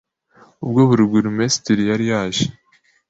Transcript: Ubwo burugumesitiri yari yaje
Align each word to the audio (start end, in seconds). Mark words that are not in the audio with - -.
Ubwo 0.63 0.79
burugumesitiri 0.89 1.81
yari 1.89 2.05
yaje 2.11 2.45